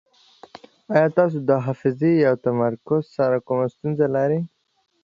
[0.93, 4.41] ایا تاسو د حافظې یا تمرکز سره کومه ستونزه لرئ؟